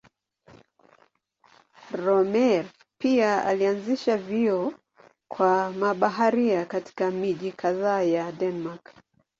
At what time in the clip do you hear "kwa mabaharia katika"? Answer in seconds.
5.27-7.11